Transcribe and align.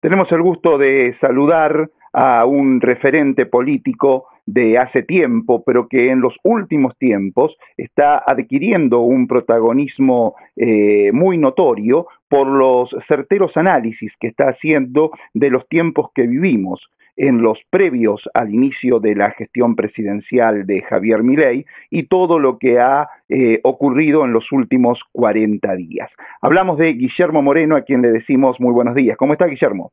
Tenemos 0.00 0.30
el 0.32 0.42
gusto 0.42 0.78
de 0.78 1.16
saludar 1.20 1.90
a 2.12 2.44
un 2.46 2.80
referente 2.80 3.46
político 3.46 4.26
de 4.46 4.78
hace 4.78 5.02
tiempo, 5.02 5.62
pero 5.64 5.88
que 5.88 6.10
en 6.10 6.20
los 6.20 6.34
últimos 6.44 6.96
tiempos 6.98 7.56
está 7.76 8.22
adquiriendo 8.24 9.00
un 9.00 9.26
protagonismo 9.26 10.36
eh, 10.54 11.10
muy 11.12 11.36
notorio 11.36 12.06
por 12.28 12.46
los 12.46 12.94
certeros 13.08 13.56
análisis 13.56 14.12
que 14.20 14.28
está 14.28 14.50
haciendo 14.50 15.10
de 15.34 15.50
los 15.50 15.68
tiempos 15.68 16.10
que 16.14 16.26
vivimos 16.26 16.88
en 17.16 17.42
los 17.42 17.58
previos 17.70 18.28
al 18.34 18.52
inicio 18.52 19.00
de 19.00 19.14
la 19.14 19.30
gestión 19.32 19.74
presidencial 19.74 20.66
de 20.66 20.82
Javier 20.82 21.22
Milei 21.22 21.66
y 21.90 22.04
todo 22.04 22.38
lo 22.38 22.58
que 22.58 22.78
ha 22.78 23.08
eh, 23.28 23.60
ocurrido 23.64 24.24
en 24.24 24.32
los 24.32 24.52
últimos 24.52 25.00
40 25.12 25.74
días. 25.76 26.10
Hablamos 26.40 26.78
de 26.78 26.92
Guillermo 26.92 27.42
Moreno, 27.42 27.76
a 27.76 27.82
quien 27.82 28.02
le 28.02 28.12
decimos 28.12 28.60
muy 28.60 28.72
buenos 28.72 28.94
días. 28.94 29.16
¿Cómo 29.16 29.32
está 29.32 29.46
Guillermo? 29.46 29.92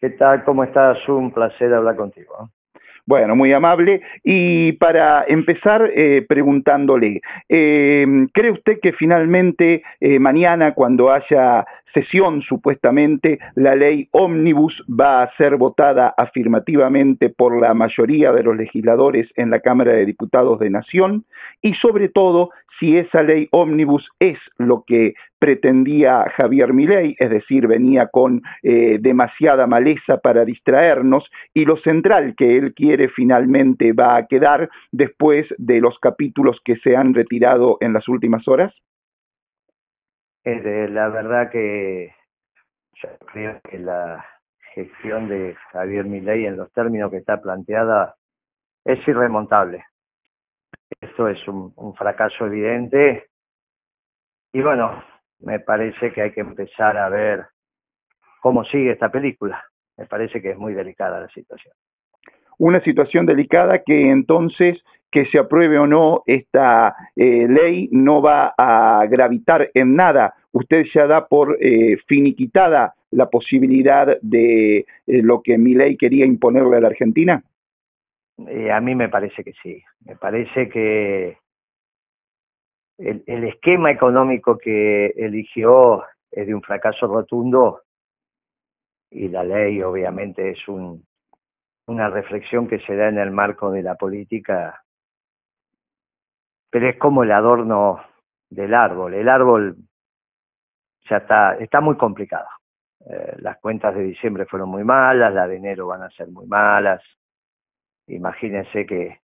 ¿Qué 0.00 0.10
tal? 0.10 0.44
¿Cómo 0.44 0.64
estás? 0.64 1.08
Un 1.08 1.30
placer 1.30 1.72
hablar 1.72 1.96
contigo. 1.96 2.50
Bueno, 3.04 3.34
muy 3.34 3.52
amable. 3.52 4.00
Y 4.22 4.72
para 4.72 5.24
empezar 5.26 5.90
eh, 5.94 6.24
preguntándole, 6.28 7.20
eh, 7.48 8.06
¿cree 8.32 8.52
usted 8.52 8.78
que 8.80 8.92
finalmente 8.92 9.82
eh, 10.00 10.18
mañana, 10.18 10.72
cuando 10.74 11.10
haya 11.10 11.66
sesión 11.92 12.42
supuestamente, 12.42 13.38
la 13.54 13.74
ley 13.74 14.08
ómnibus 14.12 14.84
va 14.88 15.22
a 15.22 15.36
ser 15.36 15.56
votada 15.56 16.14
afirmativamente 16.16 17.28
por 17.30 17.60
la 17.60 17.74
mayoría 17.74 18.32
de 18.32 18.42
los 18.42 18.56
legisladores 18.56 19.28
en 19.36 19.50
la 19.50 19.60
Cámara 19.60 19.92
de 19.92 20.06
Diputados 20.06 20.58
de 20.58 20.70
Nación? 20.70 21.24
Y 21.60 21.74
sobre 21.74 22.08
todo, 22.08 22.50
si 22.78 22.96
esa 22.96 23.22
ley 23.22 23.48
ómnibus 23.50 24.08
es 24.18 24.38
lo 24.58 24.84
que 24.86 25.14
pretendía 25.38 26.24
Javier 26.36 26.72
Milei, 26.72 27.14
es 27.18 27.30
decir, 27.30 27.66
venía 27.66 28.06
con 28.06 28.42
eh, 28.62 28.98
demasiada 29.00 29.66
maleza 29.66 30.18
para 30.18 30.44
distraernos, 30.44 31.30
y 31.54 31.64
lo 31.64 31.76
central 31.76 32.34
que 32.36 32.56
él 32.56 32.74
quiere 32.74 33.08
finalmente 33.08 33.92
va 33.92 34.16
a 34.16 34.26
quedar 34.26 34.70
después 34.90 35.46
de 35.58 35.80
los 35.80 35.98
capítulos 35.98 36.60
que 36.64 36.76
se 36.76 36.96
han 36.96 37.14
retirado 37.14 37.78
en 37.80 37.92
las 37.92 38.08
últimas 38.08 38.46
horas? 38.48 38.72
La 40.44 41.08
verdad 41.08 41.50
que 41.50 42.14
yo 42.94 43.08
creo 43.32 43.60
que 43.62 43.78
la 43.78 44.24
gestión 44.74 45.28
de 45.28 45.54
Javier 45.70 46.04
Milei 46.04 46.46
en 46.46 46.56
los 46.56 46.72
términos 46.72 47.10
que 47.10 47.18
está 47.18 47.40
planteada 47.40 48.16
es 48.84 49.06
irremontable. 49.06 49.84
Esto 51.00 51.28
es 51.28 51.46
un 51.46 51.94
fracaso 51.96 52.46
evidente 52.46 53.28
y 54.52 54.60
bueno, 54.60 55.02
me 55.40 55.60
parece 55.60 56.12
que 56.12 56.22
hay 56.22 56.32
que 56.32 56.40
empezar 56.40 56.96
a 56.98 57.08
ver 57.08 57.46
cómo 58.40 58.64
sigue 58.64 58.92
esta 58.92 59.10
película. 59.10 59.64
Me 59.96 60.06
parece 60.06 60.42
que 60.42 60.50
es 60.50 60.58
muy 60.58 60.74
delicada 60.74 61.20
la 61.20 61.28
situación. 61.28 61.74
Una 62.58 62.80
situación 62.80 63.24
delicada 63.24 63.82
que 63.82 64.10
entonces 64.10 64.82
que 65.12 65.26
se 65.26 65.38
apruebe 65.38 65.78
o 65.78 65.86
no 65.86 66.22
esta 66.26 66.96
eh, 67.14 67.46
ley 67.46 67.88
no 67.92 68.22
va 68.22 68.54
a 68.56 69.06
gravitar 69.06 69.70
en 69.74 69.94
nada. 69.94 70.34
Usted 70.52 70.86
ya 70.92 71.06
da 71.06 71.28
por 71.28 71.58
eh, 71.60 71.98
finiquitada 72.08 72.94
la 73.10 73.28
posibilidad 73.28 74.18
de 74.22 74.78
eh, 74.78 74.84
lo 75.06 75.42
que 75.42 75.58
mi 75.58 75.74
ley 75.74 75.98
quería 75.98 76.24
imponerle 76.24 76.78
a 76.78 76.80
la 76.80 76.88
Argentina. 76.88 77.44
a 78.72 78.80
mí 78.80 78.94
me 78.94 79.10
parece 79.10 79.44
que 79.44 79.52
sí. 79.62 79.82
Me 80.06 80.16
parece 80.16 80.70
que 80.70 81.36
el, 82.98 83.44
esquema 83.44 83.90
económico 83.90 84.56
que 84.56 85.06
eligió 85.16 86.04
es 86.30 86.46
de 86.46 86.54
un 86.54 86.62
fracaso 86.62 87.06
rotundo 87.06 87.82
y 89.10 89.28
la 89.28 89.44
ley 89.44 89.82
obviamente 89.82 90.50
es 90.50 90.66
un, 90.68 91.04
una 91.86 92.08
reflexión 92.08 92.66
que 92.66 92.78
se 92.80 92.96
da 92.96 93.08
en 93.08 93.18
el 93.18 93.30
marco 93.30 93.70
de 93.70 93.82
la 93.82 93.96
política, 93.96 94.82
pero 96.72 96.88
es 96.88 96.98
como 96.98 97.22
el 97.22 97.30
adorno 97.30 98.00
del 98.50 98.74
árbol. 98.74 99.14
El 99.14 99.28
árbol 99.28 99.76
ya 101.08 101.18
está, 101.18 101.54
está 101.58 101.80
muy 101.80 101.96
complicado. 101.96 102.48
Eh, 103.06 103.36
las 103.38 103.58
cuentas 103.58 103.94
de 103.94 104.02
diciembre 104.02 104.46
fueron 104.46 104.70
muy 104.70 104.82
malas, 104.82 105.32
las 105.32 105.48
de 105.48 105.56
enero 105.56 105.86
van 105.86 106.02
a 106.02 106.10
ser 106.10 106.28
muy 106.28 106.46
malas. 106.46 107.02
Imagínense 108.06 108.86
que 108.86 109.22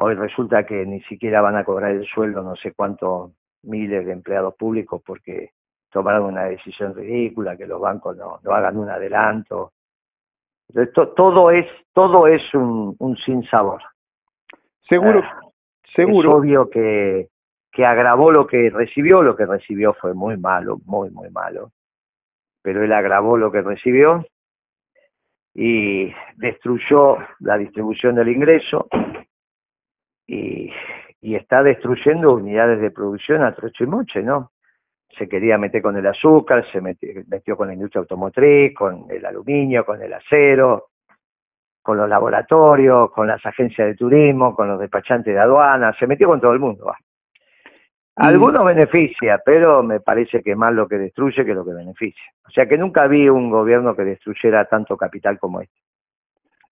Hoy 0.00 0.14
resulta 0.14 0.64
que 0.64 0.86
ni 0.86 1.00
siquiera 1.02 1.40
van 1.40 1.56
a 1.56 1.64
cobrar 1.64 1.90
el 1.90 2.06
sueldo 2.06 2.40
no 2.40 2.54
sé 2.54 2.72
cuántos 2.72 3.32
miles 3.64 4.06
de 4.06 4.12
empleados 4.12 4.54
públicos 4.54 5.02
porque 5.04 5.50
tomaron 5.90 6.26
una 6.26 6.44
decisión 6.44 6.94
ridícula, 6.94 7.56
que 7.56 7.66
los 7.66 7.80
bancos 7.80 8.16
no, 8.16 8.38
no 8.44 8.52
hagan 8.52 8.76
un 8.76 8.88
adelanto. 8.88 9.72
Entonces, 10.68 11.14
todo 11.16 11.50
es 11.50 11.66
todo 11.92 12.28
es 12.28 12.42
un, 12.54 12.94
un 13.00 13.16
sinsabor. 13.16 13.82
Seguro, 14.88 15.20
ah, 15.24 15.40
seguro. 16.02 16.30
Es 16.30 16.34
obvio 16.36 16.70
que, 16.70 17.28
que 17.72 17.84
agravó 17.84 18.30
lo 18.30 18.46
que 18.46 18.70
recibió, 18.70 19.22
lo 19.22 19.36
que 19.36 19.46
recibió 19.46 19.94
fue 19.94 20.14
muy 20.14 20.36
malo, 20.36 20.78
muy, 20.84 21.10
muy 21.10 21.30
malo. 21.30 21.72
Pero 22.62 22.84
él 22.84 22.92
agravó 22.92 23.36
lo 23.36 23.52
que 23.52 23.62
recibió 23.62 24.26
y 25.54 26.12
destruyó 26.36 27.16
la 27.40 27.58
distribución 27.58 28.14
del 28.14 28.28
ingreso, 28.28 28.88
y, 30.26 30.70
y 31.20 31.34
está 31.34 31.62
destruyendo 31.62 32.34
unidades 32.34 32.80
de 32.80 32.90
producción 32.90 33.42
a 33.42 33.54
trocho 33.54 33.84
y 33.84 33.86
moche, 33.86 34.22
¿no? 34.22 34.52
Se 35.16 35.28
quería 35.28 35.58
meter 35.58 35.82
con 35.82 35.96
el 35.96 36.06
azúcar, 36.06 36.64
se 36.70 36.80
metió, 36.80 37.08
metió 37.26 37.56
con 37.56 37.68
la 37.68 37.74
industria 37.74 38.00
automotriz, 38.00 38.74
con 38.74 39.06
el 39.10 39.24
aluminio, 39.24 39.84
con 39.84 40.00
el 40.02 40.12
acero, 40.12 40.90
con 41.82 41.96
los 41.96 42.08
laboratorios, 42.08 43.10
con 43.12 43.26
las 43.26 43.44
agencias 43.44 43.88
de 43.88 43.94
turismo, 43.94 44.54
con 44.54 44.68
los 44.68 44.80
despachantes 44.80 45.34
de 45.34 45.40
aduana, 45.40 45.94
se 45.98 46.06
metió 46.06 46.28
con 46.28 46.40
todo 46.40 46.52
el 46.52 46.60
mundo. 46.60 46.86
Va. 46.86 46.98
Algunos 48.16 48.64
beneficia, 48.64 49.40
pero 49.44 49.82
me 49.84 50.00
parece 50.00 50.42
que 50.42 50.56
más 50.56 50.74
lo 50.74 50.88
que 50.88 50.98
destruye 50.98 51.44
que 51.44 51.54
lo 51.54 51.64
que 51.64 51.72
beneficia. 51.72 52.24
O 52.46 52.50
sea 52.50 52.66
que 52.66 52.76
nunca 52.76 53.06
vi 53.06 53.28
un 53.28 53.48
gobierno 53.48 53.94
que 53.94 54.02
destruyera 54.02 54.64
tanto 54.64 54.96
capital 54.96 55.38
como 55.38 55.60
este. 55.60 55.78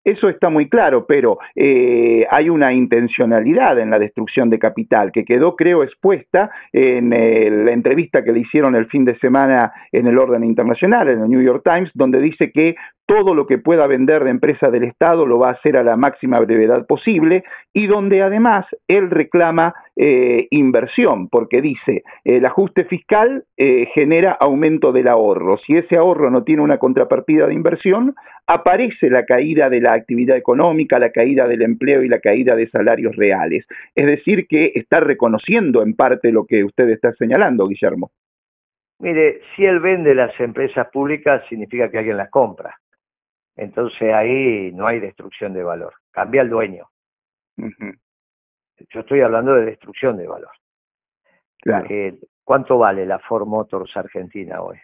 Eso 0.07 0.29
está 0.29 0.51
muy 0.51 0.69
claro, 0.69 1.05
pero 1.05 1.39
eh, 1.57 2.25
hay 2.31 2.49
una 2.49 2.73
intencionalidad 2.73 3.77
en 3.81 3.91
la 3.91 3.99
destrucción 3.99 4.51
de 4.51 4.61
capital 4.61 5.11
que 5.11 5.25
quedó, 5.25 5.57
creo, 5.57 5.83
expuesta 5.83 6.53
en 6.73 7.11
la 7.11 7.73
entrevista 7.73 8.23
que 8.23 8.31
le 8.31 8.39
hicieron 8.39 8.77
el 8.77 8.87
fin 8.87 9.05
de 9.05 9.19
semana 9.19 9.73
en 9.91 10.07
el 10.07 10.17
orden 10.17 10.45
internacional, 10.45 11.09
en 11.09 11.23
el 11.23 11.29
New 11.29 11.43
York 11.43 11.63
Times, 11.65 11.91
donde 11.95 12.21
dice 12.21 12.53
que 12.53 12.77
todo 13.07 13.35
lo 13.35 13.49
que 13.49 13.59
pueda 13.59 13.89
vender 13.89 14.23
de 14.23 14.31
empresa 14.31 14.71
del 14.71 14.85
Estado 14.85 15.27
lo 15.27 15.41
va 15.41 15.49
a 15.49 15.53
hacer 15.53 15.77
a 15.77 15.83
la 15.83 15.97
máxima 15.97 16.39
brevedad 16.39 16.87
posible 16.87 17.43
y 17.73 17.89
donde 17.89 18.23
además 18.23 18.65
él 18.87 19.11
reclama 19.11 19.75
eh, 19.99 20.47
inversión, 20.51 21.29
porque 21.29 21.63
dice, 21.63 22.05
el 22.25 22.45
ajuste 22.45 22.85
fiscal 22.85 23.45
eh, 23.57 23.87
genera 23.95 24.33
aumento 24.33 24.93
del 24.93 25.09
ahorro. 25.09 25.57
Si 25.57 25.75
ese 25.75 25.97
ahorro 25.97 26.31
no 26.31 26.45
tiene 26.45 26.61
una 26.61 26.77
contrapartida 26.77 27.47
de 27.47 27.55
inversión, 27.55 28.15
aparece 28.47 29.09
la 29.09 29.25
caída 29.25 29.71
de 29.71 29.81
la 29.81 29.95
actividad 29.95 30.37
económica, 30.37 30.99
la 30.99 31.11
caída 31.11 31.49
del 31.49 31.63
empleo 31.63 32.03
y 32.03 32.09
la 32.09 32.21
caída 32.21 32.55
de 32.55 32.69
salarios 32.69 33.17
reales. 33.17 33.67
Es 33.95 34.07
decir, 34.07 34.47
que 34.47 34.73
está 34.75 35.01
reconociendo 35.01 35.83
en 35.83 35.95
parte 35.95 36.31
lo 36.31 36.45
que 36.45 36.63
usted 36.63 36.91
está 36.91 37.13
señalando, 37.15 37.67
Guillermo. 37.67 38.11
Mire, 38.99 39.41
si 39.55 39.65
él 39.65 39.81
vende 39.81 40.15
las 40.15 40.39
empresas 40.41 40.89
públicas, 40.91 41.43
significa 41.49 41.91
que 41.91 41.99
alguien 41.99 42.17
las 42.17 42.31
compra. 42.31 42.79
Entonces 43.57 44.13
ahí 44.13 44.73
no 44.73 44.87
hay 44.87 45.01
destrucción 45.01 45.55
de 45.55 45.63
valor. 45.63 45.95
Cambia 46.11 46.43
el 46.43 46.51
dueño. 46.51 46.87
Yo 48.91 49.01
estoy 49.01 49.21
hablando 49.21 49.55
de 49.55 49.67
destrucción 49.67 50.17
de 50.17 50.27
valor. 50.27 50.51
Claro. 51.61 51.87
Eh, 51.89 52.19
¿Cuánto 52.45 52.79
vale 52.79 53.05
la 53.07 53.19
Ford 53.19 53.47
Motors 53.47 53.97
Argentina 53.97 54.63
hoy? 54.63 54.77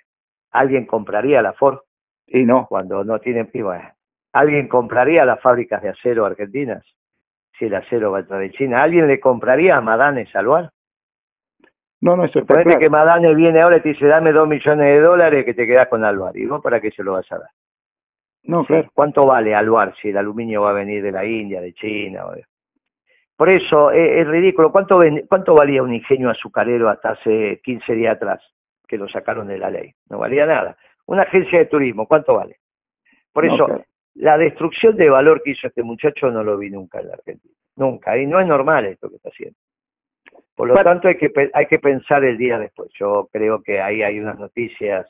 ¿Alguien 0.51 0.87
compraría 0.87 1.43
la 1.43 1.53
Ford? 1.53 1.79
Y 2.27 2.45
no. 2.45 2.67
Cuando 2.67 3.05
no 3.05 3.19
tiene... 3.21 3.45
piba. 3.45 3.95
¿Alguien 4.33 4.67
compraría 4.67 5.25
las 5.25 5.41
fábricas 5.41 5.83
de 5.83 5.91
acero 5.91 6.25
argentinas? 6.25 6.85
Si 7.59 7.67
el 7.67 7.75
acero 7.75 8.11
va 8.11 8.19
a 8.19 8.21
entrar 8.23 8.41
de 8.41 8.51
China. 8.51 8.83
¿Alguien 8.83 9.07
le 9.07 9.21
compraría 9.21 9.77
a 9.77 9.81
Madane 9.81 10.27
Salvar? 10.27 10.71
No, 12.01 12.17
no, 12.17 12.25
eso 12.25 12.41
está 12.41 12.63
claro. 12.63 12.81
que 12.81 12.91
Madane 12.91 13.33
viene 13.35 13.61
ahora 13.61 13.77
y 13.77 13.81
te 13.81 13.91
dice, 13.91 14.07
dame 14.07 14.33
dos 14.33 14.49
millones 14.49 14.87
de 14.87 15.01
dólares 15.01 15.45
que 15.45 15.55
te 15.55 15.67
quedas 15.67 15.87
con 15.87 16.05
Alvar. 16.05 16.37
¿Y 16.37 16.47
vos 16.47 16.61
para 16.61 16.81
qué 16.81 16.91
se 16.91 17.05
lo 17.05 17.13
vas 17.13 17.31
a 17.31 17.39
dar? 17.39 17.51
No, 18.43 18.65
claro. 18.65 18.91
¿Cuánto 18.93 19.25
vale 19.25 19.55
Alvar 19.55 19.95
si 19.95 20.09
el 20.09 20.17
aluminio 20.17 20.63
va 20.63 20.71
a 20.71 20.75
venir 20.75 21.01
de 21.01 21.13
la 21.13 21.25
India, 21.25 21.61
de 21.61 21.73
China? 21.75 22.27
O 22.27 22.33
de... 22.33 22.45
Por 23.43 23.51
eso 23.51 23.91
es, 23.91 24.21
es 24.21 24.29
ridículo. 24.29 24.71
¿Cuánto, 24.71 24.99
ven, 24.99 25.27
¿Cuánto 25.29 25.53
valía 25.57 25.83
un 25.83 25.93
ingenio 25.93 26.31
azucarero 26.31 26.89
hasta 26.89 27.11
hace 27.11 27.61
15 27.65 27.93
días 27.97 28.15
atrás 28.15 28.41
que 28.87 28.97
lo 28.97 29.09
sacaron 29.09 29.49
de 29.49 29.59
la 29.59 29.69
ley? 29.69 29.93
No 30.09 30.19
valía 30.19 30.47
nada. 30.47 30.77
Una 31.07 31.23
agencia 31.23 31.59
de 31.59 31.67
turismo, 31.67 32.07
¿cuánto 32.07 32.37
vale? 32.37 32.59
Por 33.33 33.45
eso, 33.45 33.67
la 34.15 34.39
destrucción 34.39 34.95
de 34.97 35.11
valor 35.11 35.43
que 35.43 35.51
hizo 35.51 35.67
este 35.67 35.83
muchacho 35.83 36.31
no 36.31 36.45
lo 36.45 36.57
vi 36.57 36.71
nunca 36.71 37.01
en 37.01 37.09
la 37.09 37.15
Argentina. 37.15 37.53
Nunca. 37.75 38.17
Y 38.17 38.27
no 38.29 38.39
es 38.39 38.47
normal 38.47 38.87
esto 38.87 39.11
que 39.11 39.17
está 39.17 39.31
haciendo. 39.31 39.59
Por 40.55 40.69
lo 40.69 40.75
Bueno. 40.75 40.91
tanto, 40.91 41.09
hay 41.09 41.17
que, 41.17 41.31
pe- 41.31 41.51
hay 41.53 41.67
que 41.67 41.81
pensar 41.81 42.23
el 42.23 42.39
día 42.39 42.61
después. 42.61 42.93
Yo 42.97 43.29
creo 43.33 43.61
que 43.61 43.81
ahí 43.81 44.05
hay 44.05 44.21
unas 44.21 44.39
noticias 44.39 45.09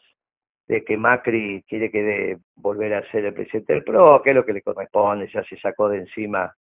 de 0.69 0.83
que 0.85 0.97
Macri 0.97 1.63
quiere 1.69 1.91
que 1.91 2.03
de, 2.03 2.39
volver 2.57 2.95
a 2.95 3.03
ser 3.11 3.27
el 3.27 3.35
presidente 3.35 3.75
del 3.75 3.85
PRO, 3.85 4.23
que 4.23 4.31
es 4.31 4.37
lo 4.37 4.47
que 4.47 4.55
le 4.55 4.63
corresponde, 4.63 5.29
ya 5.31 5.45
se 5.45 5.59
sacó 5.59 5.91
de 5.91 5.99
encima 5.99 6.55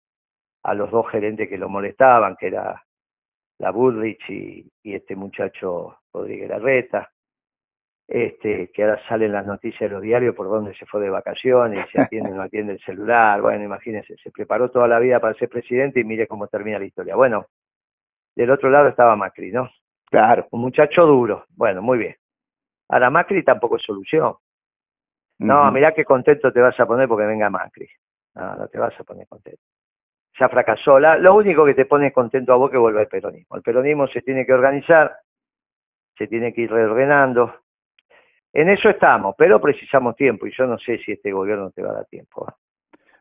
a 0.63 0.73
los 0.73 0.91
dos 0.91 1.09
gerentes 1.09 1.47
que 1.47 1.57
lo 1.57 1.69
molestaban, 1.69 2.35
que 2.35 2.47
era 2.47 2.83
la 3.59 3.71
Budrich 3.71 4.29
y, 4.29 4.71
este 4.83 5.15
muchacho 5.15 5.99
Rodríguez 6.13 6.49
Larreta, 6.49 7.11
este, 8.07 8.71
que 8.71 8.83
ahora 8.83 8.99
salen 9.07 9.31
las 9.31 9.45
noticias 9.45 9.81
de 9.81 9.89
los 9.89 10.01
diarios 10.01 10.35
por 10.35 10.47
donde 10.47 10.73
se 10.75 10.85
fue 10.85 11.01
de 11.01 11.09
vacaciones, 11.09 11.87
se 11.91 12.01
atiende 12.01 12.31
o 12.31 12.35
no 12.35 12.41
atiende 12.41 12.73
el 12.73 12.79
celular, 12.79 13.41
bueno, 13.41 13.63
imagínense, 13.63 14.15
se 14.17 14.31
preparó 14.31 14.71
toda 14.71 14.87
la 14.87 14.99
vida 14.99 15.19
para 15.19 15.35
ser 15.35 15.49
presidente 15.49 15.99
y 15.99 16.03
mire 16.03 16.25
cómo 16.27 16.47
termina 16.47 16.79
la 16.79 16.85
historia. 16.85 17.15
Bueno, 17.15 17.45
del 18.35 18.49
otro 18.49 18.69
lado 18.69 18.87
estaba 18.87 19.15
Macri, 19.15 19.51
¿no? 19.51 19.69
Claro. 20.05 20.47
Un 20.51 20.61
muchacho 20.61 21.05
duro, 21.05 21.45
bueno, 21.49 21.81
muy 21.81 21.99
bien. 21.99 22.15
Ahora 22.87 23.11
Macri 23.11 23.43
tampoco 23.43 23.75
es 23.75 23.83
solución. 23.83 24.35
No, 25.37 25.71
mirá 25.71 25.93
qué 25.93 26.03
contento 26.03 26.51
te 26.51 26.59
vas 26.59 26.77
a 26.79 26.85
poner 26.85 27.07
porque 27.07 27.25
venga 27.25 27.49
Macri. 27.49 27.87
No, 28.35 28.55
no 28.55 28.67
te 28.67 28.79
vas 28.79 28.99
a 28.99 29.03
poner 29.03 29.27
contento 29.27 29.61
ya 30.39 30.49
fracasó. 30.49 30.99
La, 30.99 31.17
lo 31.17 31.35
único 31.35 31.65
que 31.65 31.73
te 31.73 31.85
pone 31.85 32.11
contento 32.11 32.53
a 32.53 32.55
vos 32.55 32.71
que 32.71 32.77
vuelva 32.77 33.01
el 33.01 33.07
peronismo. 33.07 33.55
El 33.55 33.61
peronismo 33.61 34.07
se 34.07 34.21
tiene 34.21 34.45
que 34.45 34.53
organizar, 34.53 35.17
se 36.17 36.27
tiene 36.27 36.53
que 36.53 36.61
ir 36.61 36.71
reordenando. 36.71 37.53
En 38.53 38.69
eso 38.69 38.89
estamos, 38.89 39.35
pero 39.37 39.61
precisamos 39.61 40.15
tiempo 40.15 40.47
y 40.47 40.51
yo 40.51 40.65
no 40.65 40.79
sé 40.79 40.97
si 40.99 41.11
este 41.11 41.31
gobierno 41.31 41.71
te 41.71 41.83
va 41.83 41.91
a 41.91 41.93
dar 41.93 42.05
tiempo. 42.05 42.47
¿eh? 42.49 42.53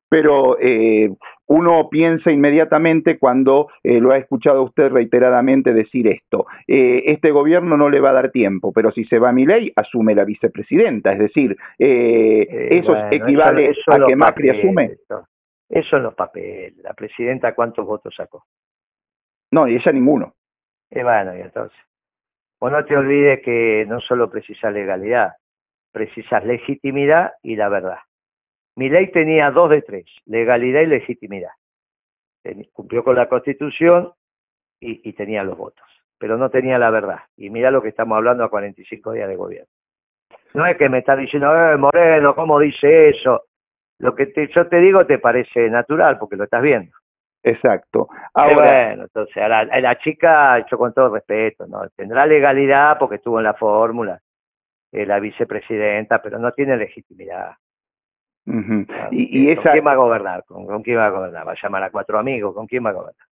Pero 0.09 0.57
eh, 0.59 1.11
uno 1.49 1.89
piensa 1.91 2.33
inmediatamente 2.33 3.19
cuando 3.19 3.69
eh, 3.83 4.01
lo 4.01 4.13
ha 4.13 4.17
escuchado 4.17 4.63
usted 4.63 4.91
reiteradamente 4.91 5.75
decir 5.75 6.09
esto. 6.09 6.47
este 6.67 7.31
gobierno 7.31 7.77
no 7.77 7.91
le 7.91 8.01
va 8.01 8.11
a 8.11 8.15
dar 8.15 8.31
tiempo, 8.31 8.73
pero 8.73 8.91
si 8.91 9.05
se 9.05 9.19
va 9.19 9.29
a 9.29 9.33
mi 9.33 9.45
ley, 9.45 9.71
asume 9.77 10.15
la 10.15 10.25
vicepresidenta. 10.25 11.13
Es 11.13 11.19
decir, 11.19 11.55
eso 11.79 12.97
equivale 13.11 13.75
a 13.87 14.07
que 14.07 14.17
Macri 14.17 14.49
asume. 14.49 14.97
Eso 15.69 15.97
en 15.97 16.03
los 16.05 16.15
papeles. 16.15 16.77
La 16.79 16.95
presidenta, 16.95 17.55
¿cuántos 17.55 17.87
votos 17.87 18.15
sacó? 18.15 18.47
No, 19.51 19.69
y 19.69 19.77
ella 19.77 19.93
ninguno. 19.93 20.35
Bueno, 20.91 21.37
y 21.37 21.41
entonces. 21.41 21.79
O 22.61 22.71
no 22.71 22.85
te 22.85 22.97
olvides 22.97 23.41
que 23.43 23.85
no 23.87 24.01
solo 24.01 24.31
precisas 24.31 24.73
legalidad, 24.73 25.35
precisas 25.93 26.45
legitimidad 26.45 27.33
y 27.43 27.57
la 27.57 27.69
verdad. 27.69 27.99
Mi 28.77 28.89
ley 28.89 29.11
tenía 29.11 29.51
dos 29.51 29.71
de 29.71 29.83
tres, 29.83 30.07
legalidad 30.25 30.81
y 30.83 30.87
legitimidad. 30.87 31.51
Cumplió 32.73 33.05
con 33.05 33.17
la 33.17 33.29
Constitución 33.29 34.13
y, 34.81 35.09
y 35.09 35.13
tenía 35.13 35.45
los 35.45 35.57
votos, 35.57 35.87
pero 36.19 36.37
no 36.39 36.51
tenía 36.51 36.79
la 36.79 36.91
verdad. 36.91 37.21
Y 37.37 37.51
mira 37.51 37.71
lo 37.71 37.83
que 37.83 37.89
estamos 37.89 38.17
hablando 38.17 38.45
a 38.45 38.51
45 38.51 39.13
días 39.13 39.29
de 39.29 39.37
gobierno. 39.37 39.69
No 40.55 40.67
es 40.67 40.77
que 40.77 40.89
me 40.89 40.99
está 40.99 41.15
diciendo, 41.15 41.55
eh, 41.55 41.77
Moreno, 41.77 42.35
¿cómo 42.35 42.59
dice 42.59 43.11
eso? 43.11 43.48
Lo 43.99 44.15
que 44.15 44.33
yo 44.55 44.69
te 44.69 44.79
digo 44.79 45.07
te 45.07 45.19
parece 45.19 45.69
natural 45.71 46.19
porque 46.19 46.37
lo 46.37 46.45
estás 46.45 46.63
viendo. 46.63 46.93
Exacto. 47.43 48.09
Ahora, 48.35 48.55
bueno, 48.55 49.03
entonces 49.05 49.37
a 49.37 49.49
la, 49.49 49.99
chica, 49.99 50.65
yo 50.69 50.77
con 50.77 50.93
todo 50.93 51.15
respeto, 51.15 51.67
no 51.67 51.89
tendrá 51.91 52.27
legalidad 52.27 52.99
porque 52.99 53.17
estuvo 53.17 53.39
en 53.39 53.45
la 53.45 53.55
fórmula, 53.55 54.21
eh, 54.93 55.07
la 55.07 55.21
vicepresidenta, 55.21 56.21
pero 56.21 56.39
no 56.39 56.53
tiene 56.53 56.77
legitimidad. 56.77 57.53
y, 59.11 59.55
¿Con 59.55 59.73
quién 59.73 59.87
va 59.87 59.93
a 59.93 59.97
gobernar? 59.97 60.45
¿Con, 60.45 60.83
quién 60.83 60.99
va 60.99 61.07
a 61.07 61.11
gobernar? 61.11 61.47
¿Va 61.47 61.53
a 61.53 61.63
llamar 61.63 61.83
a 61.85 61.91
cuatro 61.91 62.19
amigos? 62.19 62.55
¿Con 62.55 62.67
quién 62.67 62.85
va 62.85 62.91
a 62.91 62.95
gobernar? 62.95 63.27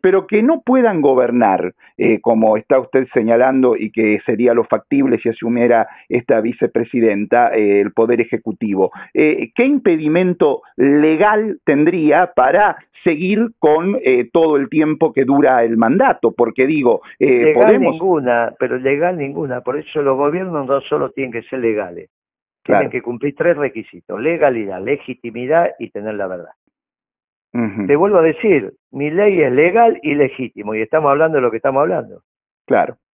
Pero 0.00 0.26
que 0.26 0.42
no 0.42 0.62
puedan 0.62 1.00
gobernar, 1.00 1.74
eh, 1.96 2.20
como 2.20 2.56
está 2.56 2.78
usted 2.78 3.06
señalando, 3.12 3.76
y 3.76 3.90
que 3.90 4.20
sería 4.24 4.54
lo 4.54 4.64
factible 4.64 5.18
si 5.18 5.28
asumiera 5.28 5.88
esta 6.08 6.40
vicepresidenta 6.40 7.54
eh, 7.54 7.80
el 7.80 7.92
Poder 7.92 8.20
Ejecutivo. 8.20 8.90
Eh, 9.14 9.50
¿Qué 9.54 9.64
impedimento 9.64 10.62
legal 10.76 11.58
tendría 11.64 12.32
para 12.34 12.76
seguir 13.04 13.50
con 13.58 13.98
todo 14.32 14.56
el 14.56 14.68
tiempo 14.68 15.12
que 15.12 15.24
dura 15.24 15.64
el 15.64 15.76
mandato? 15.76 16.32
Porque 16.32 16.66
digo, 16.66 17.00
legal 17.18 17.80
ninguna, 17.80 18.52
pero 18.58 18.76
legal 18.78 19.16
ninguna. 19.16 19.62
Por 19.62 19.78
eso 19.78 20.02
los 20.02 20.16
gobiernos 20.16 20.66
no 20.66 20.80
solo 20.82 21.10
tienen 21.10 21.32
que 21.32 21.42
ser 21.42 21.60
legales, 21.60 22.10
tienen 22.62 22.90
que 22.90 23.00
cumplir 23.00 23.34
tres 23.34 23.56
requisitos: 23.56 24.20
legalidad, 24.20 24.82
legitimidad 24.82 25.70
y 25.78 25.90
tener 25.90 26.14
la 26.14 26.26
verdad. 26.26 26.52
Te 27.52 27.96
vuelvo 27.96 28.18
a 28.18 28.22
decir, 28.22 28.72
mi 28.92 29.10
ley 29.10 29.40
es 29.42 29.52
legal 29.52 29.98
y 30.02 30.14
legítimo, 30.14 30.74
y 30.74 30.82
estamos 30.82 31.10
hablando 31.10 31.36
de 31.36 31.42
lo 31.42 31.50
que 31.50 31.56
estamos 31.56 31.80
hablando. 31.80 32.22
Claro. 32.66 32.96